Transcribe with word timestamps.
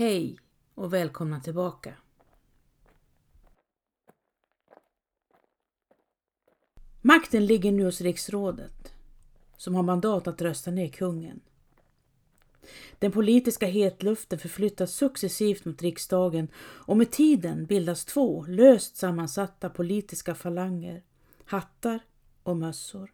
Hej 0.00 0.38
och 0.74 0.92
välkomna 0.92 1.40
tillbaka. 1.40 1.94
Makten 7.00 7.46
ligger 7.46 7.72
nu 7.72 7.84
hos 7.84 8.00
riksrådet 8.00 8.94
som 9.56 9.74
har 9.74 9.82
mandat 9.82 10.26
att 10.26 10.42
rösta 10.42 10.70
ner 10.70 10.88
kungen. 10.88 11.40
Den 12.98 13.12
politiska 13.12 13.66
hetluften 13.66 14.38
förflyttas 14.38 14.92
successivt 14.94 15.64
mot 15.64 15.82
riksdagen 15.82 16.48
och 16.58 16.96
med 16.96 17.10
tiden 17.10 17.66
bildas 17.66 18.04
två 18.04 18.44
löst 18.48 18.96
sammansatta 18.96 19.70
politiska 19.70 20.34
falanger, 20.34 21.02
hattar 21.44 22.00
och 22.42 22.56
mössor. 22.56 23.12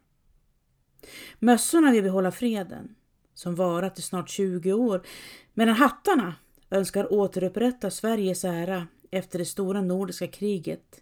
Mössorna 1.39 1.91
vill 1.91 2.03
behålla 2.03 2.31
freden, 2.31 2.95
som 3.33 3.55
varat 3.55 3.99
i 3.99 4.01
snart 4.01 4.29
20 4.29 4.73
år, 4.73 5.05
medan 5.53 5.75
hattarna 5.75 6.35
önskar 6.69 7.13
återupprätta 7.13 7.91
Sveriges 7.91 8.45
ära 8.45 8.87
efter 9.11 9.39
det 9.39 9.45
stora 9.45 9.81
nordiska 9.81 10.27
kriget 10.27 11.01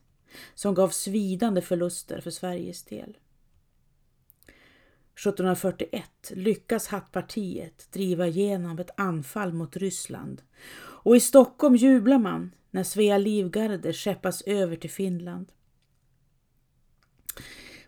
som 0.53 0.73
gav 0.73 0.89
svidande 0.89 1.61
förluster 1.61 2.21
för 2.21 2.31
Sveriges 2.31 2.83
del. 2.83 3.17
1741 5.15 6.31
lyckas 6.31 6.87
Hattpartiet 6.87 7.91
driva 7.91 8.27
igenom 8.27 8.79
ett 8.79 8.91
anfall 8.97 9.53
mot 9.53 9.77
Ryssland 9.77 10.41
och 10.77 11.15
i 11.15 11.19
Stockholm 11.19 11.75
jublar 11.75 12.19
man 12.19 12.51
när 12.71 12.83
Svea 12.83 13.17
livgarde 13.17 13.93
skeppas 13.93 14.41
över 14.41 14.75
till 14.75 14.89
Finland. 14.89 15.51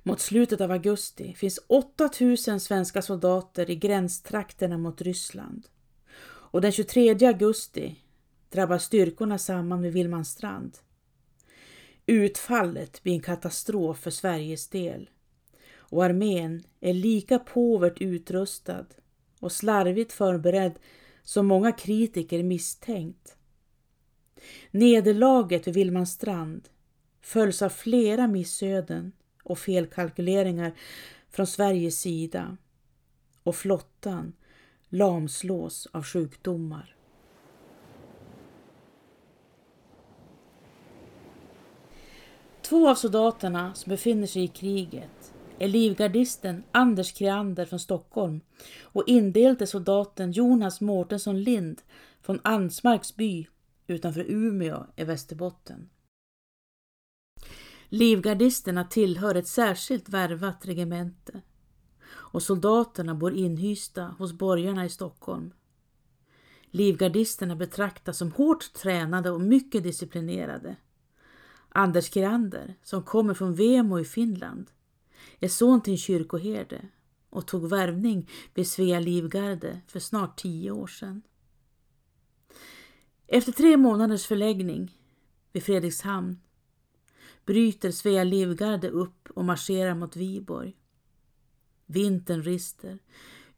Mot 0.03 0.19
slutet 0.19 0.61
av 0.61 0.71
augusti 0.71 1.33
finns 1.33 1.59
8000 1.67 2.59
svenska 2.59 3.01
soldater 3.01 3.69
i 3.69 3.75
gränstrakterna 3.75 4.77
mot 4.77 5.01
Ryssland 5.01 5.67
och 6.51 6.61
den 6.61 6.71
23 6.71 7.27
augusti 7.27 7.95
drabbar 8.49 8.77
styrkorna 8.77 9.37
samman 9.37 9.81
med 9.81 9.93
Vilmanstrand. 9.93 10.77
Utfallet 12.05 13.03
blir 13.03 13.13
en 13.13 13.21
katastrof 13.21 13.99
för 13.99 14.11
Sveriges 14.11 14.67
del 14.67 15.09
och 15.89 16.05
armén 16.05 16.63
är 16.79 16.93
lika 16.93 17.39
påvert 17.39 18.01
utrustad 18.01 18.85
och 19.39 19.51
slarvigt 19.51 20.13
förberedd 20.13 20.79
som 21.23 21.47
många 21.47 21.71
kritiker 21.71 22.43
misstänkt. 22.43 23.37
Nederlaget 24.71 25.67
vid 25.67 25.73
Vilmanstrand 25.73 26.69
följs 27.21 27.61
av 27.61 27.69
flera 27.69 28.27
missöden 28.27 29.11
och 29.43 29.59
felkalkyleringar 29.59 30.73
från 31.29 31.47
Sveriges 31.47 31.99
sida 31.99 32.57
och 33.43 33.55
flottan 33.55 34.33
lamslås 34.89 35.87
av 35.91 36.03
sjukdomar. 36.03 36.95
Två 42.61 42.89
av 42.89 42.95
soldaterna 42.95 43.73
som 43.73 43.89
befinner 43.89 44.27
sig 44.27 44.43
i 44.43 44.47
kriget 44.47 45.33
är 45.59 45.67
livgardisten 45.67 46.63
Anders 46.71 47.11
Kreander 47.11 47.65
från 47.65 47.79
Stockholm 47.79 48.41
och 48.83 49.03
indelte 49.07 49.67
soldaten 49.67 50.31
Jonas 50.31 50.81
Mårtensson 50.81 51.43
Lind 51.43 51.81
från 52.21 52.39
Ansmarks 52.43 53.15
by 53.15 53.47
utanför 53.87 54.25
Umeå 54.27 54.85
i 54.95 55.03
Västerbotten. 55.03 55.89
Livgardisterna 57.89 58.83
tillhör 58.83 59.35
ett 59.35 59.47
särskilt 59.47 60.09
värvat 60.09 60.65
regemente 60.65 61.41
och 62.31 62.43
soldaterna 62.43 63.15
bor 63.15 63.33
inhysta 63.33 64.03
hos 64.03 64.33
borgarna 64.33 64.85
i 64.85 64.89
Stockholm. 64.89 65.53
Livgardisterna 66.71 67.55
betraktas 67.55 68.17
som 68.17 68.31
hårt 68.31 68.73
tränade 68.73 69.29
och 69.29 69.41
mycket 69.41 69.83
disciplinerade. 69.83 70.75
Anders 71.69 72.13
Kirander, 72.13 72.75
som 72.83 73.03
kommer 73.03 73.33
från 73.33 73.55
Vemo 73.55 73.99
i 73.99 74.05
Finland, 74.05 74.71
är 75.39 75.47
son 75.47 75.81
till 75.81 75.93
en 75.93 75.97
kyrkoherde 75.97 76.87
och 77.29 77.47
tog 77.47 77.69
värvning 77.69 78.29
vid 78.53 78.67
Svea 78.67 78.99
livgarde 78.99 79.81
för 79.87 79.99
snart 79.99 80.37
tio 80.37 80.71
år 80.71 80.87
sedan. 80.87 81.21
Efter 83.27 83.51
tre 83.51 83.77
månaders 83.77 84.25
förläggning 84.25 84.97
vid 85.53 85.63
Fredrikshamn 85.63 86.39
bryter 87.45 87.91
Svea 87.91 88.23
livgarde 88.23 88.89
upp 88.89 89.29
och 89.35 89.45
marscherar 89.45 89.95
mot 89.95 90.15
Viborg. 90.15 90.75
Vintern 91.87 92.43
rister, 92.43 92.99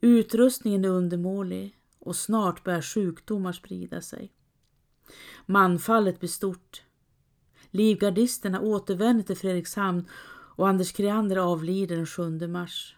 utrustningen 0.02 0.86
är 0.86 0.90
undermålig 0.90 1.78
och 2.00 2.16
snart 2.16 2.64
börjar 2.64 2.82
sjukdomar 2.82 3.54
sprida 3.54 4.02
sig. 4.02 4.32
Manfallet 5.46 6.20
blir 6.20 6.30
stort. 6.30 6.84
Livgardisterna 7.72 8.62
återvänder 8.62 9.24
till 9.24 9.38
Fredrikshamn 9.38 10.08
och 10.60 10.68
Anders 10.68 10.92
Kreander 10.92 11.38
avlider 11.38 11.96
den 11.96 12.08
7 12.08 12.48
mars. 12.48 12.96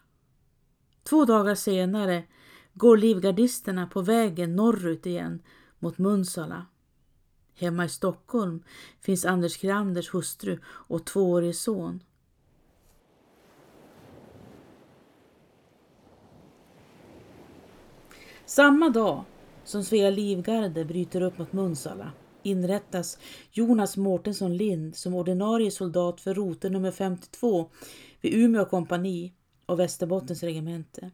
Två 1.02 1.24
dagar 1.24 1.54
senare 1.54 2.24
går 2.74 2.96
livgardisterna 2.96 3.86
på 3.86 4.00
vägen 4.00 4.56
norrut 4.56 5.06
igen 5.06 5.42
mot 5.78 5.98
Munsala. 5.98 6.66
Hemma 7.54 7.84
i 7.84 7.88
Stockholm 7.88 8.62
finns 9.00 9.24
Anders 9.24 9.56
Kreanders 9.56 10.14
hustru 10.14 10.58
och 10.64 11.06
tvåårige 11.06 11.52
son. 11.52 12.02
Samma 18.52 18.90
dag 18.90 19.24
som 19.64 19.84
Svea 19.84 20.10
livgarde 20.10 20.84
bryter 20.84 21.20
upp 21.20 21.38
mot 21.38 21.52
Munsala 21.52 22.12
inrättas 22.42 23.18
Jonas 23.50 23.96
Mårtensson 23.96 24.56
Lind 24.56 24.96
som 24.96 25.14
ordinarie 25.14 25.70
soldat 25.70 26.20
för 26.20 26.34
rote 26.34 26.70
nummer 26.70 26.90
52 26.90 27.70
vid 28.20 28.34
Umeå 28.34 28.64
kompani 28.64 29.32
och 29.66 29.80
Västerbottens 29.80 30.42
regemente. 30.42 31.10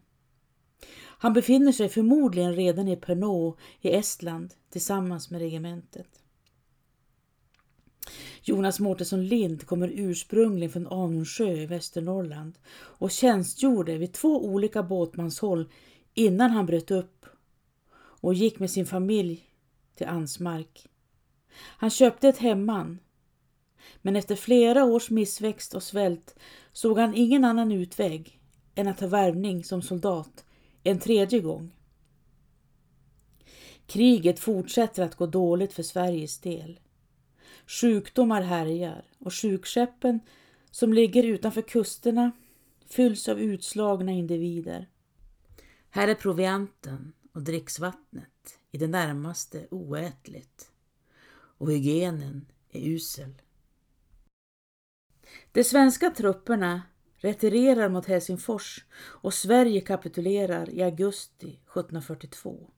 Han 0.99 1.33
befinner 1.33 1.73
sig 1.73 1.89
förmodligen 1.89 2.55
redan 2.57 2.89
i 2.89 2.97
Pernod 2.97 3.55
i 3.81 3.95
Estland 3.95 4.55
tillsammans 4.71 5.31
med 5.31 5.41
regementet. 5.41 6.23
Jonas 8.43 8.81
Mårtensson 8.81 9.27
Lind 9.27 9.67
kommer 9.67 9.93
ursprungligen 9.95 10.73
från 10.73 10.87
Anundsjö 10.87 11.53
i 11.53 11.67
Västernorrland 11.67 12.59
och 12.75 13.11
tjänstgjorde 13.11 13.99
vid 13.99 14.13
två 14.13 14.45
olika 14.45 14.83
båtmanshåll 14.83 15.69
innan 16.19 16.51
han 16.51 16.67
bröt 16.67 16.91
upp 16.91 17.18
och 18.21 18.35
gick 18.35 18.59
med 18.59 18.71
sin 18.71 18.87
familj 18.87 19.45
till 19.95 20.07
Ansmark. 20.07 20.87
Han 21.61 21.91
köpte 21.91 22.29
ett 22.29 22.39
hemman, 22.39 22.99
men 24.03 24.17
efter 24.17 24.37
flera 24.37 24.85
års 24.85 25.11
missväxt 25.11 25.75
och 25.75 25.83
svält 25.83 26.39
såg 26.73 26.99
han 26.99 27.15
ingen 27.15 27.45
annan 27.45 27.73
utväg 27.73 28.41
än 28.75 28.89
att 28.89 28.99
ta 28.99 29.07
värvning 29.07 29.65
som 29.65 29.83
soldat 29.83 30.45
en 30.83 30.99
tredje 30.99 31.41
gång. 31.41 31.75
Kriget 33.87 34.41
fortsätter 34.41 35.03
att 35.03 35.15
gå 35.15 35.27
dåligt 35.27 35.73
för 35.73 35.83
Sveriges 35.83 36.39
del. 36.39 36.81
Sjukdomar 37.67 38.43
härjar 38.43 39.05
och 39.19 39.35
sjukskeppen 39.35 40.21
som 40.71 40.93
ligger 40.93 41.23
utanför 41.23 41.63
kusterna 41.63 42.33
fylls 42.87 43.29
av 43.29 43.41
utslagna 43.41 44.13
individer. 44.13 44.89
Här 45.91 46.09
är 46.09 46.15
provianten 46.15 47.13
och 47.39 47.45
dricksvattnet 47.45 48.59
i 48.71 48.79
det 48.79 48.87
närmaste 48.87 49.67
oätligt 49.71 50.71
och 51.31 51.73
hygienen 51.73 52.47
är 52.71 52.81
usel. 52.81 53.35
De 55.53 55.65
svenska 55.65 56.11
trupperna 56.11 56.83
retirerar 57.17 57.89
mot 57.89 58.07
Helsingfors 58.07 58.85
och 58.99 59.35
Sverige 59.35 59.81
kapitulerar 59.81 60.71
i 60.71 60.83
augusti 60.83 61.49
1742. 61.49 62.71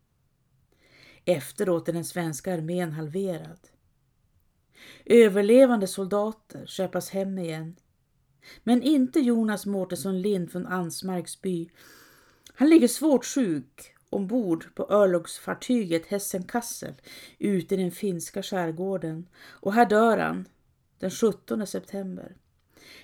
Efteråt 1.24 1.88
är 1.88 1.92
den 1.92 2.04
svenska 2.04 2.54
armén 2.54 2.92
halverad. 2.92 3.68
Överlevande 5.04 5.86
soldater 5.86 6.66
köpas 6.66 7.10
hem 7.10 7.38
igen. 7.38 7.76
Men 8.64 8.82
inte 8.82 9.20
Jonas 9.20 9.66
Mårtensson 9.66 10.22
Lind 10.22 10.52
från 10.52 10.66
Ansmarks 10.66 11.40
by. 11.40 11.70
Han 12.54 12.70
ligger 12.70 12.88
svårt 12.88 13.24
sjuk 13.24 13.94
ombord 14.10 14.74
på 14.74 14.92
örlogsfartyget 14.92 16.06
Hessen-Kassel 16.06 16.94
ute 17.38 17.74
i 17.74 17.78
den 17.78 17.90
finska 17.90 18.42
skärgården 18.42 19.28
och 19.46 19.72
här 19.72 19.86
dör 19.86 20.18
han 20.18 20.48
den 20.98 21.10
17 21.10 21.66
september. 21.66 22.36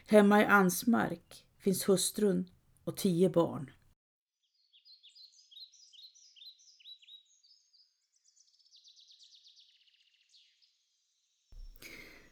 Hemma 0.06 0.42
i 0.42 0.44
Ansmark 0.44 1.44
finns 1.58 1.88
hustrun 1.88 2.50
och 2.84 2.96
tio 2.96 3.28
barn. 3.28 3.70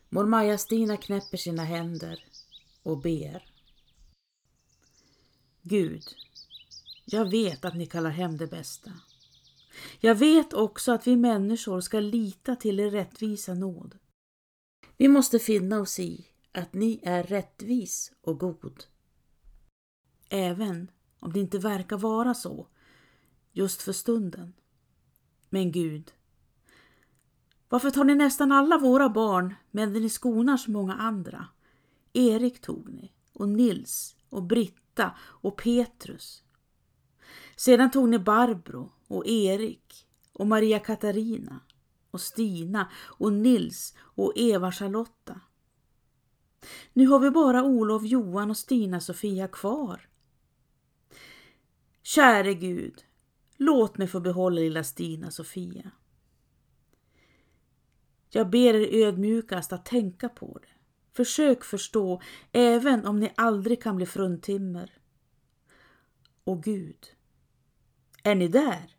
Mor 0.09 0.27
Maja-Stina 0.27 0.97
knäpper 0.97 1.37
sina 1.37 1.65
händer 1.65 2.25
och 2.83 3.03
ber. 3.03 3.51
Gud, 5.63 6.05
jag 7.05 7.31
vet 7.31 7.65
att 7.65 7.77
ni 7.77 7.87
kallar 7.87 8.11
hem 8.11 8.37
det 8.37 8.47
bästa. 8.47 8.91
Jag 10.01 10.15
vet 10.15 10.53
också 10.53 10.93
att 10.93 11.07
vi 11.07 11.17
människor 11.17 11.81
ska 11.81 12.01
lita 12.01 12.57
till 12.57 12.81
er 12.81 12.91
rättvisa 12.91 13.55
nåd. 13.55 13.99
Vi 14.97 15.09
måste 15.09 15.39
finna 15.39 15.81
oss 15.81 15.99
i 15.99 16.27
att 16.53 16.75
ni 16.75 17.01
är 17.03 17.23
rättvis 17.23 18.13
och 18.21 18.39
god. 18.39 18.85
Även 20.29 20.91
om 21.21 21.33
det 21.33 21.41
inte 21.41 21.59
verkar 21.59 21.97
vara 21.97 22.35
så 22.35 22.69
just 23.53 23.83
för 23.83 23.93
stunden. 23.93 24.53
Men 25.51 25.73
Gud, 25.73 26.13
varför 27.69 27.91
tar 27.91 28.05
ni 28.05 28.15
nästan 28.15 28.53
alla 28.53 28.79
våra 28.79 29.09
barn 29.09 29.55
men 29.71 29.93
ni 29.93 30.11
skonar 30.11 30.57
så 30.57 30.71
många 30.71 30.95
andra? 30.95 31.49
Erik 32.13 32.61
tog 32.61 32.89
ni, 32.89 33.13
och 33.33 33.49
Nils, 33.49 34.17
och 34.29 34.43
Britta 34.43 35.17
och 35.21 35.57
Petrus. 35.57 36.43
Sedan 37.57 37.91
tog 37.91 38.09
ni 38.09 38.19
Barbro 38.19 38.93
och 39.09 39.27
Erik 39.27 40.07
och 40.33 40.47
Maria 40.47 40.79
Katarina 40.79 41.61
och 42.11 42.21
Stina 42.21 42.91
och 42.95 43.33
Nils 43.33 43.95
och 43.99 44.33
Eva-Charlotta. 44.37 45.41
Nu 46.93 47.07
har 47.07 47.19
vi 47.19 47.31
bara 47.31 47.63
Olof, 47.63 48.03
Johan 48.05 48.51
och 48.51 48.57
Stina-Sofia 48.57 49.49
kvar. 49.49 50.09
Käre 52.03 52.55
Gud, 52.55 53.05
låt 53.57 53.99
mig 53.99 54.09
få 54.09 54.21
behålla 54.21 54.61
lilla 54.61 54.85
Stina-Sofia. 54.85 55.91
Jag 58.31 58.51
ber 58.51 58.75
er 58.75 59.07
ödmjukast 59.07 59.73
att 59.73 59.85
tänka 59.85 60.29
på 60.29 60.59
det. 60.63 60.69
Försök 61.13 61.65
förstå, 61.65 62.23
även 62.53 63.07
om 63.07 63.21
ni 63.21 63.33
aldrig 63.37 63.83
kan 63.83 63.97
bli 63.97 64.07
fruntimmer. 64.07 64.99
Och 66.45 66.63
Gud, 66.63 67.14
är 68.25 68.35
ni 68.35 68.49
där? 68.49 68.97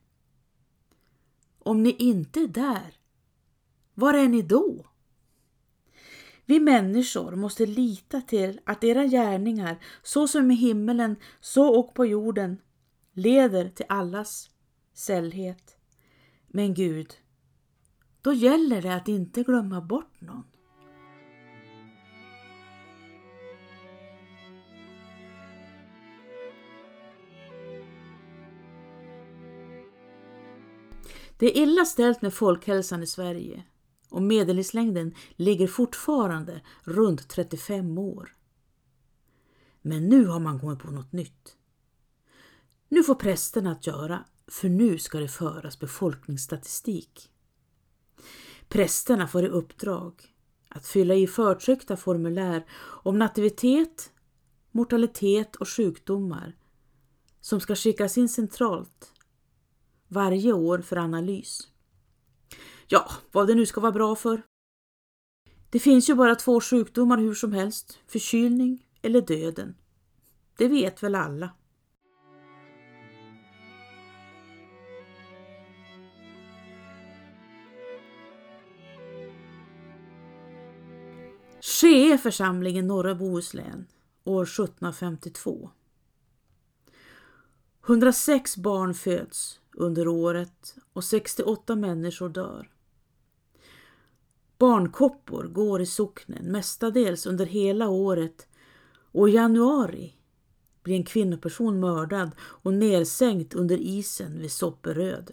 Om 1.59 1.83
ni 1.83 1.91
inte 1.91 2.39
är 2.39 2.47
där, 2.47 2.97
var 3.93 4.13
är 4.13 4.27
ni 4.27 4.41
då? 4.41 4.85
Vi 6.45 6.59
människor 6.59 7.35
måste 7.35 7.65
lita 7.65 8.21
till 8.21 8.59
att 8.63 8.83
era 8.83 9.05
gärningar, 9.05 9.77
så 10.03 10.27
som 10.27 10.51
i 10.51 10.55
himmelen, 10.55 11.15
så 11.39 11.79
och 11.79 11.93
på 11.93 12.05
jorden, 12.05 12.57
leder 13.13 13.69
till 13.69 13.85
allas 13.89 14.49
sällhet. 14.93 15.77
Men 16.47 16.73
Gud, 16.73 17.13
då 18.21 18.33
gäller 18.33 18.81
det 18.81 18.95
att 18.95 19.07
inte 19.07 19.43
glömma 19.43 19.81
bort 19.81 20.21
någon. 20.21 20.54
Det 31.37 31.45
är 31.45 31.63
illa 31.63 31.85
ställt 31.85 32.21
med 32.21 32.33
folkhälsan 32.33 33.03
i 33.03 33.07
Sverige 33.07 33.63
och 34.09 34.21
medellivslängden 34.21 35.15
ligger 35.35 35.67
fortfarande 35.67 36.61
runt 36.83 37.29
35 37.29 37.97
år. 37.97 38.35
Men 39.81 40.09
nu 40.09 40.25
har 40.25 40.39
man 40.39 40.59
kommit 40.59 40.79
på 40.79 40.91
något 40.91 41.11
nytt. 41.11 41.57
Nu 42.89 43.03
får 43.03 43.15
prästerna 43.15 43.71
att 43.71 43.87
göra, 43.87 44.25
för 44.47 44.69
nu 44.69 44.97
ska 44.97 45.19
det 45.19 45.27
föras 45.27 45.79
befolkningsstatistik. 45.79 47.29
Prästerna 48.67 49.27
får 49.27 49.45
i 49.45 49.47
uppdrag 49.47 50.13
att 50.69 50.87
fylla 50.87 51.15
i 51.15 51.27
förtryckta 51.27 51.97
formulär 51.97 52.65
om 52.81 53.19
nativitet, 53.19 54.11
mortalitet 54.71 55.55
och 55.55 55.69
sjukdomar 55.69 56.55
som 57.41 57.59
ska 57.59 57.75
skickas 57.75 58.17
in 58.17 58.29
centralt 58.29 59.14
varje 60.07 60.53
år 60.53 60.79
för 60.79 60.97
analys. 60.97 61.67
Ja, 62.87 63.11
vad 63.31 63.47
det 63.47 63.55
nu 63.55 63.65
ska 63.65 63.81
vara 63.81 63.91
bra 63.91 64.15
för. 64.15 64.41
Det 65.69 65.79
finns 65.79 66.09
ju 66.09 66.15
bara 66.15 66.35
två 66.35 66.61
sjukdomar 66.61 67.17
hur 67.17 67.33
som 67.33 67.53
helst, 67.53 67.99
förkylning 68.07 68.87
eller 69.01 69.21
döden. 69.21 69.75
Det 70.57 70.67
vet 70.67 71.03
väl 71.03 71.15
alla. 71.15 71.49
Skee 81.61 82.17
församling 82.17 82.77
i 82.77 82.81
norra 82.81 83.15
Bohuslän 83.15 83.87
år 84.23 84.43
1752. 84.43 85.69
106 87.87 88.57
barn 88.57 88.93
föds 88.93 89.59
under 89.77 90.07
året 90.07 90.75
och 90.93 91.03
68 91.03 91.75
människor 91.75 92.29
dör. 92.29 92.71
Barnkoppor 94.57 95.43
går 95.43 95.81
i 95.81 95.85
socknen 95.85 96.51
mestadels 96.51 97.25
under 97.25 97.45
hela 97.45 97.89
året 97.89 98.47
och 99.11 99.29
i 99.29 99.31
januari 99.31 100.13
blir 100.83 100.95
en 100.95 101.03
kvinnoperson 101.03 101.79
mördad 101.79 102.31
och 102.39 102.73
nedsänkt 102.73 103.53
under 103.53 103.77
isen 103.77 104.39
vid 104.39 104.51
Sopperöd. 104.51 105.31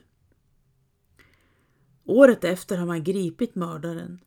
Året 2.05 2.45
efter 2.45 2.77
har 2.77 2.87
man 2.87 3.05
gripit 3.05 3.55
mördaren 3.55 4.21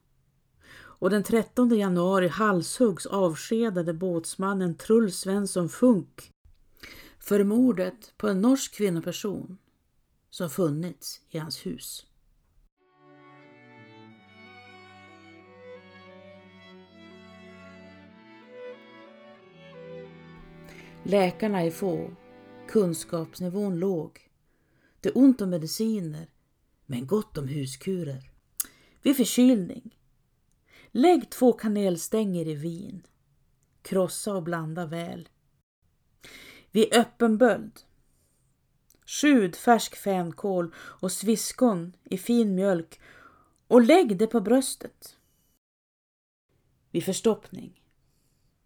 och 0.78 1.10
den 1.10 1.24
13 1.24 1.78
januari 1.78 2.28
halshuggs 2.28 3.06
avskedade 3.06 3.94
båtsmannen 3.94 4.76
Truls 4.76 5.20
Svensson 5.20 5.70
Funk 5.70 6.32
för 7.20 7.44
mordet 7.44 8.14
på 8.18 8.28
en 8.28 8.42
norsk 8.42 8.74
kvinnoperson 8.76 9.58
som 10.36 10.50
funnits 10.50 11.22
i 11.30 11.38
hans 11.38 11.66
hus. 11.66 12.06
Läkarna 21.04 21.62
är 21.62 21.72
få, 21.72 22.16
kunskapsnivån 22.68 23.80
låg. 23.80 24.20
Det 25.00 25.10
är 25.10 25.18
ont 25.18 25.42
om 25.42 25.50
mediciner, 25.50 26.30
men 26.86 27.08
gott 27.08 27.38
om 27.38 27.48
huskurer. 27.48 28.32
Vid 29.02 29.18
förkylning, 29.18 29.98
lägg 30.92 31.30
två 31.30 31.54
kanelstänger 31.54 32.48
i 32.48 32.56
vin. 32.56 33.08
Krossa 33.82 34.34
och 34.34 34.44
blanda 34.44 34.86
väl. 34.86 35.30
Vid 36.72 36.94
öppen 36.94 37.38
böld, 37.38 37.85
Sjud 39.06 39.56
färsk 39.56 39.96
fänkål 39.96 40.74
och 40.78 41.12
sviskon 41.12 41.96
i 42.04 42.18
fin 42.18 42.56
mjölk 42.56 43.00
och 43.68 43.82
lägg 43.82 44.18
det 44.18 44.28
på 44.28 44.42
bröstet. 44.42 45.18
Vid 46.92 47.04
förstoppning. 47.04 47.82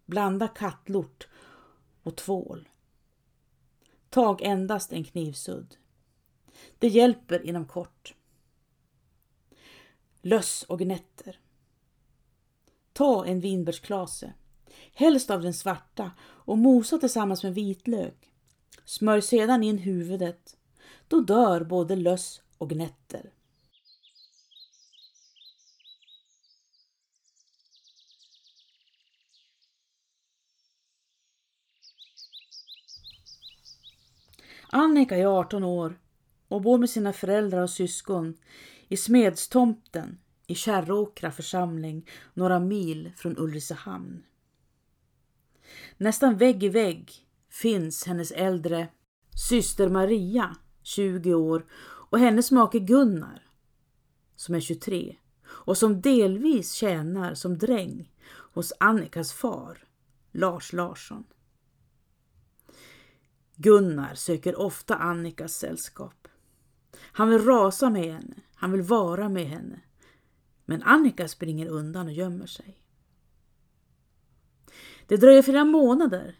Blanda 0.06 0.48
kattlort 0.48 1.28
och 2.02 2.16
tvål. 2.16 2.68
Tag 4.10 4.42
endast 4.42 4.92
en 4.92 5.04
knivsudd. 5.04 5.76
Det 6.78 6.88
hjälper 6.88 7.46
inom 7.46 7.66
kort. 7.66 8.14
Löss 10.22 10.62
och 10.62 10.78
gnetter. 10.78 11.40
Ta 12.92 13.26
en 13.26 13.40
vinbärsklase, 13.40 14.32
helst 14.94 15.30
av 15.30 15.42
den 15.42 15.54
svarta 15.54 16.12
och 16.20 16.58
mosa 16.58 16.98
tillsammans 16.98 17.42
med 17.42 17.54
vitlök 17.54 18.29
Smörj 18.90 19.22
sedan 19.22 19.62
in 19.62 19.78
huvudet. 19.78 20.56
Då 21.08 21.20
dör 21.20 21.64
både 21.64 21.96
löss 21.96 22.42
och 22.58 22.70
gnätter. 22.70 23.30
Annika 34.68 35.16
är 35.16 35.26
18 35.26 35.64
år 35.64 36.00
och 36.48 36.62
bor 36.62 36.78
med 36.78 36.90
sina 36.90 37.12
föräldrar 37.12 37.62
och 37.62 37.70
syskon 37.70 38.36
i 38.88 38.96
Smedstomten 38.96 40.18
i 40.46 40.54
Kärråkra 40.54 41.30
församling 41.30 42.08
några 42.34 42.60
mil 42.60 43.12
från 43.16 43.38
Ulricehamn. 43.38 44.22
Nästan 45.96 46.36
vägg 46.36 46.64
i 46.64 46.68
vägg 46.68 47.26
finns 47.50 48.04
hennes 48.06 48.30
äldre 48.30 48.88
syster 49.48 49.88
Maria, 49.88 50.56
20 50.82 51.34
år, 51.34 51.66
och 52.10 52.18
hennes 52.18 52.50
make 52.50 52.78
Gunnar, 52.78 53.50
som 54.36 54.54
är 54.54 54.60
23 54.60 55.16
och 55.48 55.78
som 55.78 56.00
delvis 56.00 56.72
tjänar 56.72 57.34
som 57.34 57.58
dräng 57.58 58.12
hos 58.52 58.72
Annikas 58.80 59.32
far, 59.32 59.78
Lars 60.32 60.72
Larsson. 60.72 61.24
Gunnar 63.56 64.14
söker 64.14 64.60
ofta 64.60 64.96
Annikas 64.96 65.52
sällskap. 65.52 66.28
Han 66.96 67.28
vill 67.28 67.44
rasa 67.44 67.90
med 67.90 68.12
henne, 68.12 68.34
han 68.54 68.72
vill 68.72 68.82
vara 68.82 69.28
med 69.28 69.46
henne. 69.46 69.80
Men 70.64 70.82
Annika 70.82 71.28
springer 71.28 71.66
undan 71.66 72.06
och 72.06 72.12
gömmer 72.12 72.46
sig. 72.46 72.82
Det 75.06 75.16
dröjer 75.16 75.42
flera 75.42 75.64
månader 75.64 76.38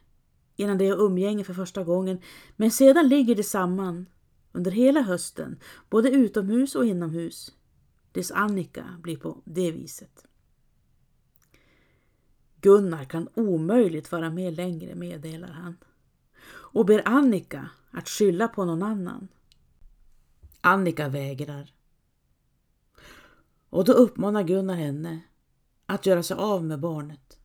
innan 0.61 0.79
de 0.79 0.89
är 0.89 1.01
umgänge 1.01 1.45
för 1.45 1.55
första 1.55 1.85
gången, 1.85 2.21
men 2.57 2.71
sedan 2.71 3.09
ligger 3.09 3.35
de 3.35 3.43
samman 3.43 4.07
under 4.53 4.71
hela 4.71 5.03
hösten, 5.03 5.59
både 5.91 6.11
utomhus 6.11 6.75
och 6.75 6.87
inomhus, 6.87 7.53
tills 8.13 8.31
Annika 8.31 8.85
blir 9.03 9.17
på 9.17 9.43
det 9.45 9.71
viset. 9.71 10.27
Gunnar 12.61 13.05
kan 13.05 13.29
omöjligt 13.35 14.13
vara 14.13 14.31
med 14.31 14.57
längre, 14.57 14.95
meddelar 14.95 15.49
han 15.51 15.77
och 16.73 16.87
ber 16.87 17.03
Annika 17.05 17.71
att 17.91 18.09
skylla 18.09 18.49
på 18.49 18.65
någon 18.65 18.83
annan. 18.83 19.29
Annika 20.61 21.09
vägrar. 21.09 21.75
Och 23.71 23.85
då 23.85 23.93
uppmanar 23.93 24.43
Gunnar 24.43 24.75
henne 24.75 25.21
att 25.87 26.07
göra 26.07 26.23
sig 26.23 26.37
av 26.37 26.65
med 26.65 26.81
barnet. 26.81 27.40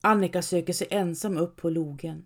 Annika 0.00 0.42
söker 0.42 0.72
sig 0.72 0.88
ensam 0.90 1.38
upp 1.38 1.56
på 1.56 1.70
logen. 1.70 2.24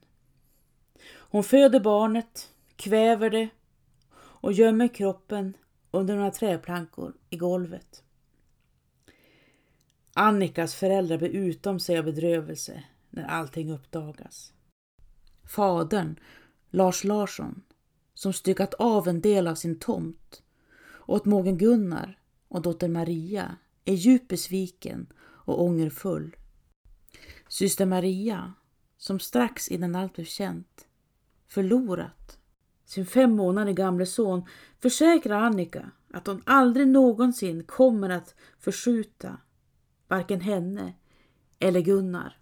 Hon 1.09 1.45
föder 1.45 1.81
barnet, 1.81 2.50
kväver 2.76 3.31
det 3.31 3.49
och 4.16 4.52
gömmer 4.52 4.88
kroppen 4.88 5.57
under 5.90 6.16
några 6.16 6.31
träplankor 6.31 7.14
i 7.31 7.37
golvet. 7.37 8.04
Annikas 10.14 10.75
föräldrar 10.75 11.19
blir 11.19 11.28
utom 11.28 11.81
sig 11.81 11.99
av 11.99 12.04
bedrövelse 12.04 12.85
när 13.11 13.25
allting 13.25 13.71
uppdagas. 13.71 14.52
Fadern, 15.45 16.21
Lars 16.71 17.04
Larsson, 17.04 17.62
som 18.14 18.33
styckat 18.33 18.75
av 18.75 19.09
en 19.09 19.21
del 19.21 19.49
av 19.49 19.54
sin 19.54 19.78
tomt 19.78 20.43
åt 21.07 21.25
mågen 21.25 21.59
Gunnar 21.59 22.19
och 22.49 22.62
dottern 22.62 22.93
Maria, 22.93 23.57
är 23.85 23.95
djupt 23.95 24.28
besviken 24.28 25.07
och 25.19 25.62
ångerfull. 25.62 26.37
Syster 27.55 27.87
Maria, 27.87 28.53
som 28.97 29.21
strax 29.21 29.69
innan 29.69 29.95
allt 29.95 30.15
blev 30.15 30.25
känt 30.25 30.87
förlorat 31.49 32.39
sin 32.85 33.07
fem 33.07 33.37
månader 33.37 33.73
gamle 33.73 34.07
son 34.07 34.45
försäkrar 34.81 35.41
Annika 35.41 35.91
att 36.11 36.27
hon 36.27 36.43
aldrig 36.47 36.89
någonsin 36.89 37.65
kommer 37.65 38.11
att 38.11 38.35
förskjuta 38.59 39.37
varken 40.09 40.41
henne 40.41 40.95
eller 41.59 41.81
Gunnar. 41.81 42.39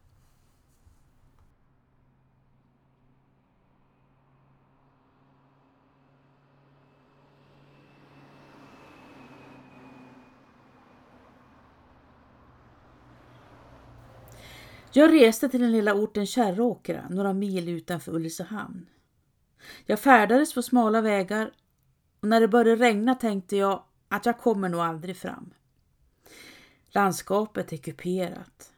Jag 14.94 15.12
reste 15.12 15.48
till 15.48 15.60
den 15.60 15.72
lilla 15.72 15.94
orten 15.94 16.26
Kärråkra, 16.26 17.08
några 17.10 17.32
mil 17.32 17.68
utanför 17.68 18.14
Ulricehamn. 18.14 18.86
Jag 19.86 20.00
färdades 20.00 20.54
på 20.54 20.62
smala 20.62 21.00
vägar 21.00 21.52
och 22.20 22.28
när 22.28 22.40
det 22.40 22.48
började 22.48 22.84
regna 22.84 23.14
tänkte 23.14 23.56
jag 23.56 23.84
att 24.08 24.26
jag 24.26 24.38
kommer 24.38 24.68
nog 24.68 24.80
aldrig 24.80 25.16
fram. 25.16 25.54
Landskapet 26.88 27.72
är 27.72 27.76
kuperat. 27.76 28.72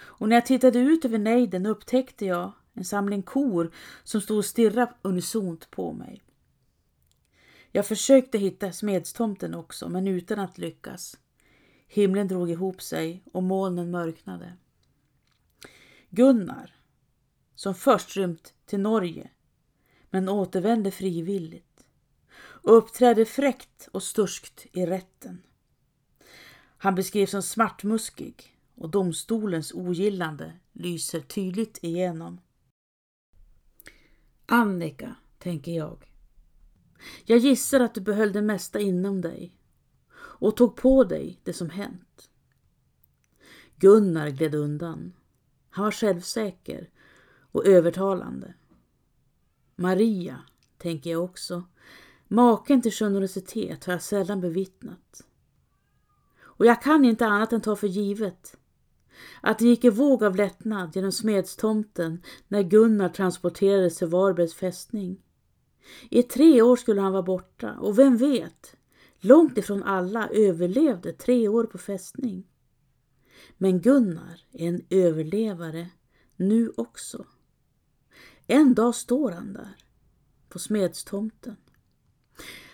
Och 0.00 0.28
när 0.28 0.36
jag 0.36 0.46
tittade 0.46 0.78
ut 0.78 1.04
över 1.04 1.18
nejden 1.18 1.66
upptäckte 1.66 2.26
jag 2.26 2.52
en 2.74 2.84
samling 2.84 3.22
kor 3.22 3.72
som 4.02 4.20
stod 4.20 4.38
och 4.38 4.44
stirrade 4.44 4.94
unisont 5.02 5.70
på 5.70 5.92
mig. 5.92 6.22
Jag 7.72 7.86
försökte 7.86 8.38
hitta 8.38 8.72
smedstomten 8.72 9.54
också, 9.54 9.88
men 9.88 10.08
utan 10.08 10.38
att 10.38 10.58
lyckas. 10.58 11.18
Himlen 11.88 12.28
drog 12.28 12.50
ihop 12.50 12.82
sig 12.82 13.22
och 13.32 13.42
molnen 13.42 13.90
mörknade. 13.90 14.52
Gunnar, 16.14 16.74
som 17.54 17.74
först 17.74 18.16
rymt 18.16 18.54
till 18.66 18.80
Norge, 18.80 19.30
men 20.10 20.28
återvände 20.28 20.90
frivilligt 20.90 21.86
och 22.34 22.76
uppträdde 22.76 23.24
fräckt 23.24 23.88
och 23.92 24.02
sturskt 24.02 24.66
i 24.72 24.86
rätten. 24.86 25.42
Han 26.76 26.94
beskrivs 26.94 27.30
som 27.30 27.42
smartmuskig 27.42 28.56
och 28.74 28.90
domstolens 28.90 29.72
ogillande 29.72 30.52
lyser 30.72 31.20
tydligt 31.20 31.78
igenom. 31.82 32.40
Annika, 34.46 35.16
tänker 35.38 35.72
jag. 35.72 36.12
Jag 37.24 37.38
gissar 37.38 37.80
att 37.80 37.94
du 37.94 38.00
behöll 38.00 38.32
det 38.32 38.42
mesta 38.42 38.80
inom 38.80 39.20
dig 39.20 39.56
och 40.16 40.56
tog 40.56 40.76
på 40.76 41.04
dig 41.04 41.40
det 41.44 41.52
som 41.52 41.70
hänt. 41.70 42.30
Gunnar 43.76 44.28
gled 44.28 44.54
undan. 44.54 45.12
Han 45.74 45.84
var 45.84 45.92
självsäker 45.92 46.90
och 47.52 47.66
övertalande. 47.66 48.54
Maria, 49.76 50.38
tänker 50.78 51.10
jag 51.10 51.24
också. 51.24 51.64
Maken 52.28 52.82
till 52.82 52.92
generositet 52.92 53.84
har 53.84 53.92
jag 53.92 54.02
sällan 54.02 54.40
bevittnat. 54.40 55.26
Och 56.40 56.66
jag 56.66 56.82
kan 56.82 57.04
inte 57.04 57.26
annat 57.26 57.52
än 57.52 57.60
ta 57.60 57.76
för 57.76 57.86
givet 57.86 58.56
att 59.40 59.58
det 59.58 59.64
gick 59.64 59.84
en 59.84 59.94
våg 59.94 60.24
av 60.24 60.36
lättnad 60.36 60.96
genom 60.96 61.12
smedstomten 61.12 62.22
när 62.48 62.62
Gunnar 62.62 63.08
transporterades 63.08 63.98
till 63.98 64.08
Varbergs 64.08 64.54
fästning. 64.54 65.20
I 66.10 66.22
tre 66.22 66.62
år 66.62 66.76
skulle 66.76 67.00
han 67.00 67.12
vara 67.12 67.22
borta 67.22 67.78
och 67.80 67.98
vem 67.98 68.16
vet, 68.16 68.76
långt 69.20 69.58
ifrån 69.58 69.82
alla 69.82 70.28
överlevde 70.28 71.12
tre 71.12 71.48
år 71.48 71.64
på 71.64 71.78
fästning. 71.78 72.46
Men 73.58 73.80
Gunnar 73.80 74.40
är 74.52 74.68
en 74.68 74.86
överlevare 74.90 75.88
nu 76.36 76.72
också. 76.76 77.26
En 78.46 78.74
dag 78.74 78.94
står 78.94 79.30
han 79.30 79.52
där, 79.52 79.76
på 80.48 80.58
smedstomten. 80.58 81.56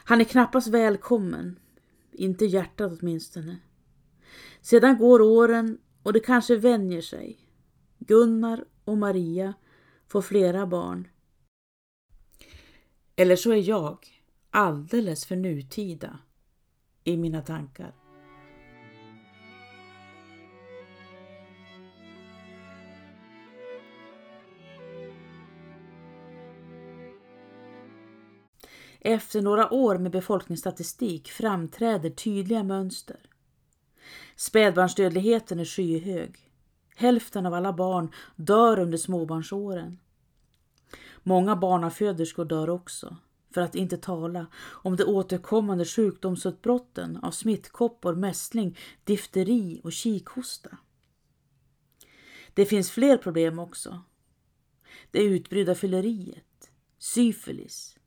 Han 0.05 0.21
är 0.21 0.25
knappast 0.25 0.69
välkommen, 0.69 1.59
inte 2.13 2.45
hjärtat 2.45 2.99
åtminstone. 3.01 3.59
Sedan 4.61 4.99
går 4.99 5.21
åren 5.21 5.79
och 6.03 6.13
det 6.13 6.21
kanske 6.21 6.57
vänjer 6.57 7.01
sig. 7.01 7.39
Gunnar 7.99 8.65
och 8.85 8.99
Maria 8.99 9.55
får 10.07 10.23
flera 10.23 10.67
barn. 10.67 11.09
Eller 13.17 13.37
så 13.37 13.53
är 13.53 13.69
jag 13.69 13.99
alldeles 14.51 15.27
för 15.27 15.37
nutida 15.37 16.19
i 17.05 17.17
mina 17.17 17.43
tankar. 17.43 17.98
Efter 29.09 29.43
några 29.43 29.73
år 29.73 29.99
med 29.99 30.13
befolkningsstatistik 30.13 31.29
framträder 31.29 32.11
tydliga 32.11 32.63
mönster. 32.63 33.21
Spädbarnsdödligheten 34.37 35.61
är 35.61 35.65
skyhög. 35.65 36.51
Hälften 36.97 37.47
av 37.47 37.55
alla 37.55 37.73
barn 37.73 38.13
dör 38.37 38.79
under 38.79 38.99
småbarnsåren. 38.99 39.99
Många 41.23 41.57
barnaföderskor 41.57 42.45
dör 42.45 42.71
också, 42.71 43.17
för 43.55 43.61
att 43.61 43.75
inte 43.75 43.97
tala 43.97 44.47
om 44.67 44.97
de 44.97 45.05
återkommande 45.05 45.85
sjukdomsutbrotten 45.85 47.17
av 47.17 47.31
smittkoppor, 47.31 48.15
mässling, 48.15 48.79
difteri 49.05 49.81
och 49.85 49.93
kikhosta. 49.93 50.79
Det 52.55 52.67
finns 52.67 52.91
fler 52.91 53.17
problem 53.17 53.59
också. 53.59 54.03
Det 55.11 55.23
utbredda 55.23 55.75
fylleriet, 55.75 56.71
syfilis, 56.99 57.98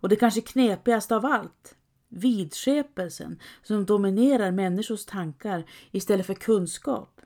och 0.00 0.08
det 0.08 0.16
kanske 0.16 0.40
knepigaste 0.40 1.16
av 1.16 1.26
allt, 1.26 1.76
vidskepelsen 2.08 3.40
som 3.62 3.86
dominerar 3.86 4.50
människors 4.50 5.04
tankar 5.04 5.64
istället 5.90 6.26
för 6.26 6.34
kunskap. 6.34 7.20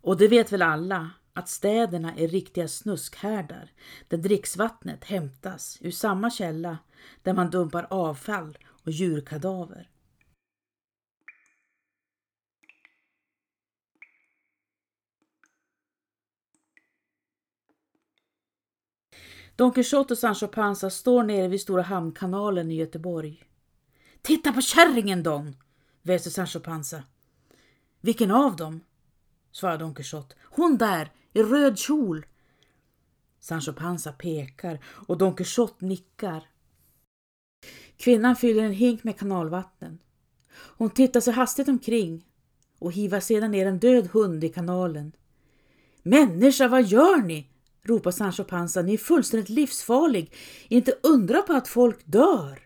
Och 0.00 0.16
det 0.16 0.28
vet 0.28 0.52
väl 0.52 0.62
alla 0.62 1.10
att 1.32 1.48
städerna 1.48 2.14
är 2.16 2.28
riktiga 2.28 2.68
snuskhärdar 2.68 3.70
där 4.08 4.18
dricksvattnet 4.18 5.04
hämtas 5.04 5.78
ur 5.80 5.90
samma 5.90 6.30
källa 6.30 6.78
där 7.22 7.32
man 7.32 7.50
dumpar 7.50 7.86
avfall 7.90 8.58
och 8.84 8.90
djurkadaver. 8.90 9.90
Don 19.56 19.72
Quijote 19.72 20.14
och 20.14 20.18
Sancho 20.18 20.48
Panza 20.48 20.90
står 20.90 21.22
nere 21.22 21.48
vid 21.48 21.60
Stora 21.60 21.82
Hamnkanalen 21.82 22.70
i 22.70 22.74
Göteborg. 22.74 23.42
Titta 24.22 24.52
på 24.52 24.60
kärringen 24.60 25.22
Don! 25.22 25.56
väser 26.02 26.30
Sancho 26.30 26.60
Panza. 26.60 27.02
Vilken 28.00 28.30
av 28.30 28.56
dem? 28.56 28.80
svarar 29.52 29.78
Don 29.78 29.94
Quijote. 29.94 30.34
Hon 30.42 30.76
där, 30.78 31.12
i 31.32 31.42
röd 31.42 31.78
kjol. 31.78 32.26
Sancho 33.40 33.72
Panza 33.72 34.12
pekar 34.12 34.78
och 34.84 35.18
Don 35.18 35.34
Quijote 35.34 35.84
nickar. 35.84 36.48
Kvinnan 37.96 38.36
fyller 38.36 38.62
en 38.62 38.72
hink 38.72 39.04
med 39.04 39.18
kanalvatten. 39.18 39.98
Hon 40.52 40.90
tittar 40.90 41.20
sig 41.20 41.32
hastigt 41.34 41.68
omkring 41.68 42.26
och 42.78 42.92
hivar 42.92 43.20
sedan 43.20 43.50
ner 43.50 43.66
en 43.66 43.78
död 43.78 44.06
hund 44.12 44.44
i 44.44 44.48
kanalen. 44.48 45.12
Människa, 46.02 46.68
vad 46.68 46.82
gör 46.82 47.22
ni? 47.22 47.50
Ropar 47.86 48.10
Sancho 48.10 48.44
Panza. 48.44 48.82
Ni 48.82 48.94
är 48.94 48.98
fullständigt 48.98 49.48
livsfarlig. 49.48 50.32
Inte 50.68 50.94
undra 51.02 51.42
på 51.42 51.52
att 51.52 51.68
folk 51.68 51.98
dör. 52.04 52.58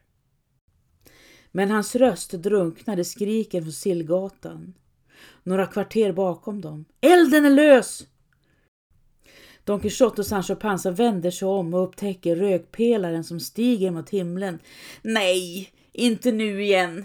Men 1.53 1.71
hans 1.71 1.97
röst 1.97 2.31
drunknade 2.31 3.05
skriken 3.05 3.63
från 3.63 3.73
Sillgatan. 3.73 4.75
Några 5.43 5.67
kvarter 5.67 6.13
bakom 6.13 6.61
dem. 6.61 6.85
Elden 7.01 7.45
är 7.45 7.51
lös! 7.51 8.07
Don 9.65 9.81
Quixote 9.81 10.21
och 10.21 10.27
Sancho 10.27 10.55
Panza 10.55 10.91
vänder 10.91 11.31
sig 11.31 11.49
om 11.49 11.75
och 11.75 11.85
upptäcker 11.85 12.37
rökpelaren 12.37 13.25
som 13.25 13.41
stiger 13.41 13.91
mot 13.91 14.11
himlen. 14.11 14.59
Nej, 15.03 15.73
inte 15.93 16.33
nu 16.33 16.63
igen! 16.63 17.05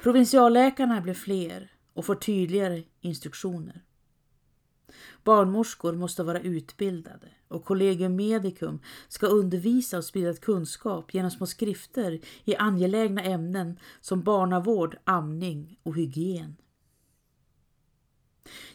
Provinsialläkarna 0.00 1.00
blir 1.00 1.14
fler 1.14 1.72
och 1.92 2.04
får 2.04 2.14
tydligare 2.14 2.82
instruktioner. 3.00 3.84
Barnmorskor 5.24 5.92
måste 5.92 6.22
vara 6.22 6.40
utbildade 6.40 7.28
och 7.48 7.64
Collegium 7.64 8.16
Medicum 8.16 8.80
ska 9.08 9.26
undervisa 9.26 9.98
och 9.98 10.04
sprida 10.04 10.34
kunskap 10.34 11.14
genom 11.14 11.30
små 11.30 11.46
skrifter 11.46 12.20
i 12.44 12.56
angelägna 12.56 13.22
ämnen 13.22 13.78
som 14.00 14.22
barnavård, 14.22 14.96
amning 15.04 15.78
och 15.82 15.96
hygien. 15.96 16.56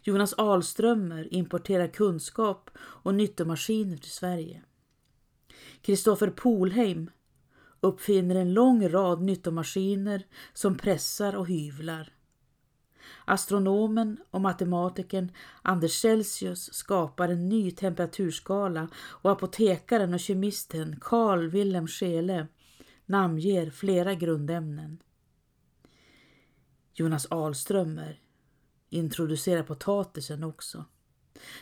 Jonas 0.02 0.34
Alströmer 0.34 1.34
importerar 1.34 1.88
kunskap 1.88 2.70
och 2.78 3.16
nyttomaskiner 3.16 3.98
till 3.98 4.12
Sverige. 4.12 4.62
Kristoffer 5.82 6.30
Polheim 6.30 7.10
uppfinner 7.84 8.36
en 8.36 8.54
lång 8.54 8.90
rad 8.90 9.22
nyttomaskiner 9.22 10.26
som 10.54 10.78
pressar 10.78 11.36
och 11.36 11.48
hyvlar. 11.48 12.14
Astronomen 13.26 14.18
och 14.32 14.42
matematikern 14.42 15.32
Anders 15.62 15.92
Celsius 15.92 16.74
skapar 16.74 17.30
en 17.30 17.50
ny 17.50 17.72
temperaturskala 17.72 18.88
och 18.96 19.32
apotekaren 19.32 20.14
och 20.14 20.20
kemisten 20.20 21.00
Carl 21.02 21.50
Wilhelm 21.50 21.88
Scheele 21.88 22.48
namnger 23.06 23.70
flera 23.70 24.14
grundämnen. 24.14 25.04
Jonas 26.94 27.26
Alströmer 27.26 28.20
introducerar 28.90 29.64
potatisen 29.64 30.44
också, 30.44 30.86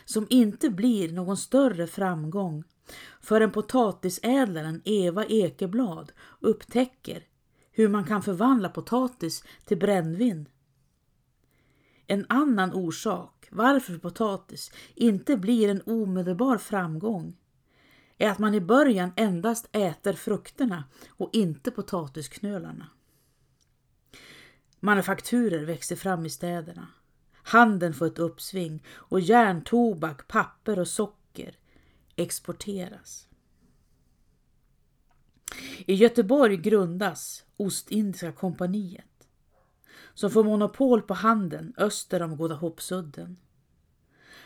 som 0.04 0.26
inte 0.30 0.70
blir 0.70 1.12
någon 1.12 1.36
större 1.36 1.86
framgång 1.86 2.64
förrän 3.20 3.50
potatisädlaren 3.50 4.82
Eva 4.84 5.24
Ekeblad 5.24 6.12
upptäcker 6.40 7.26
hur 7.70 7.88
man 7.88 8.04
kan 8.04 8.22
förvandla 8.22 8.68
potatis 8.68 9.44
till 9.64 9.78
brännvin. 9.78 10.48
En 12.06 12.26
annan 12.28 12.72
orsak 12.72 13.48
varför 13.50 13.98
potatis 13.98 14.72
inte 14.94 15.36
blir 15.36 15.68
en 15.68 15.82
omedelbar 15.86 16.58
framgång 16.58 17.36
är 18.18 18.30
att 18.30 18.38
man 18.38 18.54
i 18.54 18.60
början 18.60 19.12
endast 19.16 19.68
äter 19.72 20.12
frukterna 20.12 20.84
och 21.08 21.30
inte 21.32 21.70
potatisknölarna. 21.70 22.86
Manufakturer 24.80 25.64
växer 25.64 25.96
fram 25.96 26.26
i 26.26 26.30
städerna. 26.30 26.88
Handeln 27.42 27.94
får 27.94 28.06
ett 28.06 28.18
uppsving 28.18 28.84
och 28.88 29.20
järntobak, 29.20 30.28
papper 30.28 30.78
och 30.78 30.88
socker 30.88 31.21
exporteras. 32.16 33.28
I 35.86 35.94
Göteborg 35.94 36.56
grundas 36.56 37.44
Ostindiska 37.56 38.32
kompaniet 38.32 39.04
som 40.14 40.30
får 40.30 40.44
monopol 40.44 41.02
på 41.02 41.14
handeln 41.14 41.74
öster 41.76 42.22
om 42.22 42.36
Goda 42.36 42.54
Hoppsudden. 42.54 43.36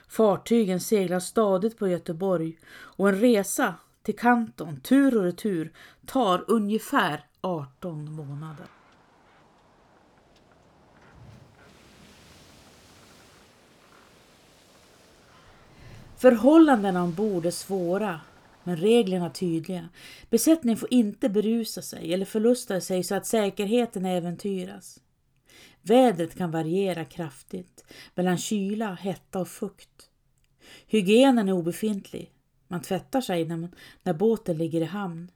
Fartygen 0.09 0.81
seglar 0.81 1.21
stadigt 1.21 1.79
på 1.79 1.89
Göteborg 1.89 2.59
och 2.69 3.09
en 3.09 3.21
resa 3.21 3.75
till 4.03 4.17
Kanton 4.17 4.81
tur 4.81 5.17
och 5.17 5.23
retur 5.23 5.73
tar 6.07 6.45
ungefär 6.49 7.27
18 7.41 8.13
månader. 8.13 8.67
Förhållandena 16.17 17.03
ombord 17.03 17.47
är 17.47 17.51
svåra 17.51 18.21
men 18.65 18.77
reglerna 18.77 19.31
tydliga. 19.31 19.89
Besättningen 20.31 20.79
får 20.79 20.93
inte 20.93 21.29
berusa 21.29 21.83
sig 21.83 22.15
eller 22.15 22.25
förlusta 22.25 22.81
sig 22.81 23.05
så 23.05 23.15
att 23.15 23.27
säkerheten 23.27 24.05
äventyras. 24.07 25.01
Vädret 25.83 26.35
kan 26.35 26.51
variera 26.51 27.05
kraftigt 27.05 27.85
mellan 28.15 28.39
kyla, 28.39 28.95
hetta 28.95 29.41
och 29.41 29.49
fukt. 29.49 30.11
Hygienen 30.87 31.49
är 31.49 31.53
obefintlig. 31.53 32.33
Man 32.69 32.83
tvättar 32.83 33.21
sig 33.21 33.45
när, 33.45 33.57
man, 33.57 33.75
när 34.03 34.15
båten 34.15 34.59
ligger 34.59 34.81
i 34.81 34.85
hamn. 34.85 35.31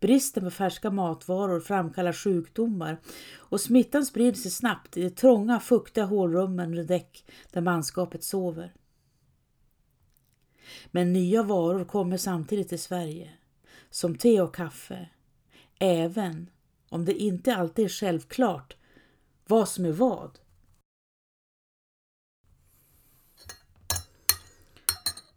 Bristen 0.00 0.44
på 0.44 0.50
färska 0.50 0.90
matvaror 0.90 1.60
framkallar 1.60 2.12
sjukdomar 2.12 2.96
och 3.36 3.60
smittan 3.60 4.06
sprider 4.06 4.38
sig 4.38 4.50
snabbt 4.50 4.96
i 4.96 5.02
de 5.02 5.10
trånga, 5.10 5.60
fuktiga 5.60 6.04
hålrummen 6.04 6.70
under 6.70 6.84
däck 6.84 7.24
där 7.52 7.60
manskapet 7.60 8.24
sover. 8.24 8.72
Men 10.90 11.12
nya 11.12 11.42
varor 11.42 11.84
kommer 11.84 12.16
samtidigt 12.16 12.68
till 12.68 12.82
Sverige, 12.82 13.32
som 13.90 14.16
te 14.16 14.40
och 14.40 14.54
kaffe, 14.54 15.08
även 15.78 16.50
om 16.88 17.04
det 17.04 17.14
inte 17.14 17.56
alltid 17.56 17.84
är 17.84 17.88
självklart 17.88 18.76
vad 19.46 19.68
som 19.68 19.84
är 19.84 19.92
vad. 19.92 20.38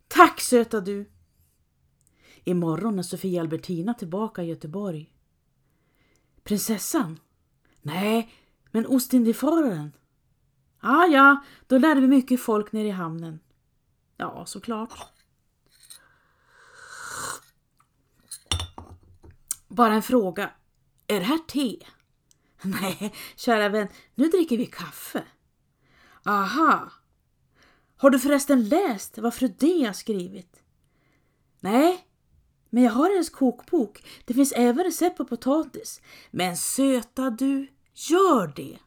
Tack 0.08 0.42
söta 0.42 0.82
du! 0.82 1.10
Imorgon 2.44 3.00
är 3.00 3.04
Sofia 3.04 3.42
Albertina 3.42 3.94
tillbaka 3.94 4.44
i 4.44 4.48
Göteborg. 4.48 5.14
Prinsessan? 6.44 7.20
Nej, 7.82 8.34
men 8.72 8.86
Ostindiefararen? 8.86 9.92
Ah, 10.80 11.06
ja, 11.06 11.44
då 11.68 11.78
lärde 11.78 12.02
vi 12.02 12.08
mycket 12.08 12.42
folk 12.42 12.72
nere 12.72 12.88
i 12.88 12.92
hamnen. 12.92 13.40
Ja, 14.18 14.46
såklart. 14.46 15.19
Bara 19.70 19.94
en 19.94 20.04
fråga. 20.04 20.52
Är 21.08 21.20
det 21.20 21.26
här 21.26 21.38
te? 21.38 21.78
Nej, 22.62 23.14
kära 23.36 23.70
vän, 23.70 23.88
nu 24.16 24.28
dricker 24.28 24.58
vi 24.58 24.66
kaffe. 24.66 25.24
Aha. 26.26 26.92
Har 27.98 28.10
du 28.10 28.20
förresten 28.20 28.70
läst 28.70 29.18
vad 29.18 29.34
fru 29.34 29.48
D 29.48 29.84
har 29.86 29.94
skrivit? 29.94 30.62
Nej, 31.60 32.06
men 32.70 32.84
jag 32.84 32.92
har 32.92 33.10
hennes 33.10 33.30
kokbok. 33.30 34.04
Det 34.26 34.34
finns 34.34 34.54
även 34.56 34.84
recept 34.84 35.18
på 35.18 35.26
potatis. 35.26 36.02
Men 36.32 36.58
söta 36.58 37.30
du, 37.30 37.68
gör 37.94 38.54
det! 38.56 38.80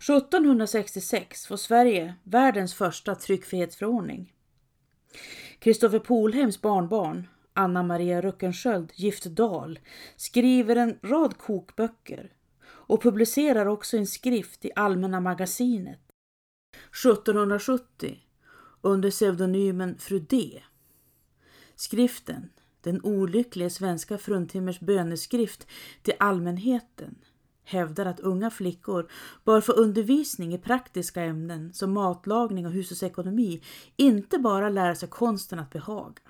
1766 0.00 1.46
får 1.46 1.56
Sverige 1.56 2.14
världens 2.24 2.74
första 2.74 3.14
tryckfrihetsförordning. 3.14 4.32
Kristoffer 5.58 5.98
Polhems 5.98 6.60
barnbarn, 6.60 7.28
Anna 7.52 7.82
Maria 7.82 8.20
Ruckensköld, 8.20 8.92
gift 8.94 9.24
Dahl, 9.24 9.78
skriver 10.16 10.76
en 10.76 10.98
rad 11.02 11.38
kokböcker 11.38 12.32
och 12.66 13.02
publicerar 13.02 13.66
också 13.66 13.96
en 13.96 14.06
skrift 14.06 14.64
i 14.64 14.70
Allmänna 14.76 15.20
magasinet 15.20 16.00
1770 17.04 18.18
under 18.82 19.10
pseudonymen 19.10 19.98
Fru 19.98 20.18
D. 20.18 20.62
Skriften, 21.74 22.50
den 22.80 23.00
olyckliga 23.02 23.70
svenska 23.70 24.18
fruntimmers 24.18 24.80
böneskrift 24.80 25.66
till 26.02 26.14
allmänheten, 26.18 27.14
hävdar 27.68 28.06
att 28.06 28.20
unga 28.20 28.50
flickor 28.50 29.10
bör 29.44 29.60
få 29.60 29.72
undervisning 29.72 30.54
i 30.54 30.58
praktiska 30.58 31.22
ämnen 31.22 31.72
som 31.72 31.92
matlagning 31.92 32.66
och 32.66 32.72
hushållsekonomi, 32.72 33.62
inte 33.96 34.38
bara 34.38 34.68
lära 34.68 34.94
sig 34.94 35.08
konsten 35.08 35.58
att 35.58 35.70
behaga. 35.70 36.22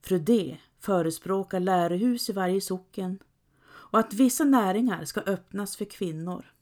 Fru 0.00 0.18
D 0.18 0.58
förespråkar 0.78 1.60
lärohus 1.60 2.30
i 2.30 2.32
varje 2.32 2.60
socken 2.60 3.18
och 3.64 3.98
att 3.98 4.14
vissa 4.14 4.44
näringar 4.44 5.04
ska 5.04 5.20
öppnas 5.20 5.76
för 5.76 5.84
kvinnor. 5.84 6.52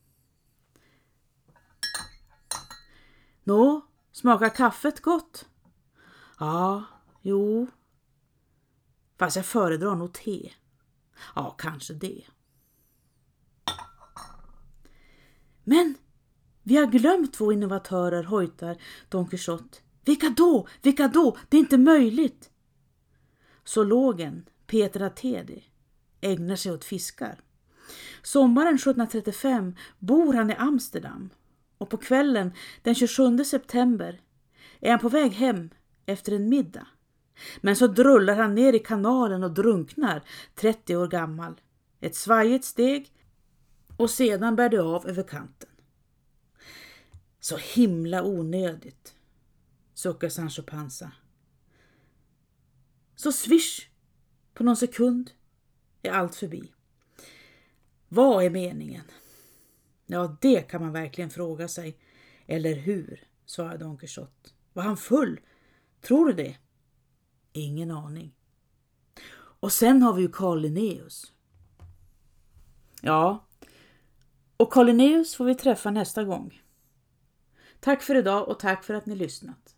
Nå, 3.44 3.80
smakar 4.12 4.48
kaffet 4.48 5.00
gott? 5.00 5.48
Ja, 6.38 6.84
jo. 7.22 7.66
Fast 9.18 9.36
jag 9.36 9.46
föredrar 9.46 9.94
nog 9.94 10.12
te. 10.12 10.52
Ja, 11.34 11.54
kanske 11.58 11.94
det. 11.94 12.24
Men 15.64 15.94
vi 16.62 16.76
har 16.76 16.86
glömt 16.86 17.32
två 17.32 17.52
innovatörer, 17.52 18.22
hojtar 18.22 18.76
Don 19.08 19.28
Quixote. 19.28 19.78
Vilka 20.04 20.28
då? 20.28 20.68
Vilka 20.82 21.08
då? 21.08 21.36
Det 21.48 21.56
är 21.56 21.60
inte 21.60 21.78
möjligt! 21.78 22.50
Zoologen 23.64 24.48
Peter 24.66 25.00
Atedi 25.00 25.64
ägnar 26.20 26.56
sig 26.56 26.72
åt 26.72 26.84
fiskar. 26.84 27.40
Sommaren 28.22 28.74
1735 28.74 29.74
bor 29.98 30.32
han 30.34 30.50
i 30.50 30.54
Amsterdam 30.54 31.30
och 31.78 31.90
på 31.90 31.96
kvällen 31.96 32.52
den 32.82 32.94
27 32.94 33.44
september 33.44 34.20
är 34.80 34.90
han 34.90 35.00
på 35.00 35.08
väg 35.08 35.32
hem 35.32 35.70
efter 36.06 36.32
en 36.32 36.48
middag. 36.48 36.86
Men 37.60 37.76
så 37.76 37.86
drullar 37.86 38.36
han 38.36 38.54
ner 38.54 38.72
i 38.72 38.78
kanalen 38.78 39.44
och 39.44 39.54
drunknar, 39.54 40.22
30 40.54 40.96
år 40.96 41.08
gammal. 41.08 41.60
Ett 42.00 42.14
svajigt 42.14 42.64
steg 42.64 43.12
och 44.00 44.10
sedan 44.10 44.56
bär 44.56 44.68
det 44.68 44.82
av 44.82 45.06
över 45.08 45.22
kanten. 45.22 45.70
Så 47.40 47.56
himla 47.56 48.24
onödigt, 48.24 49.14
suckar 49.94 50.28
Sancho 50.28 50.62
Panza. 50.62 51.12
Så 53.16 53.32
swish, 53.32 53.88
på 54.54 54.64
någon 54.64 54.76
sekund 54.76 55.30
är 56.02 56.10
allt 56.10 56.34
förbi. 56.34 56.72
Vad 58.08 58.44
är 58.44 58.50
meningen? 58.50 59.04
Ja, 60.06 60.36
det 60.40 60.60
kan 60.60 60.82
man 60.82 60.92
verkligen 60.92 61.30
fråga 61.30 61.68
sig. 61.68 61.98
Eller 62.46 62.74
hur? 62.74 63.28
svarade 63.44 63.78
Don 63.78 63.98
Quixote. 63.98 64.50
Var 64.72 64.82
han 64.82 64.96
full? 64.96 65.40
Tror 66.00 66.26
du 66.26 66.32
det? 66.32 66.56
Ingen 67.52 67.90
aning. 67.90 68.34
Och 69.34 69.72
sen 69.72 70.02
har 70.02 70.14
vi 70.14 70.22
ju 70.22 70.28
Carl 70.28 70.60
Linnaeus. 70.60 71.32
Ja, 73.00 73.46
och 74.60 74.72
Carl 74.72 75.24
får 75.24 75.44
vi 75.44 75.54
träffa 75.54 75.90
nästa 75.90 76.24
gång. 76.24 76.62
Tack 77.80 78.02
för 78.02 78.14
idag 78.14 78.48
och 78.48 78.58
tack 78.58 78.84
för 78.84 78.94
att 78.94 79.06
ni 79.06 79.16
lyssnat. 79.16 79.76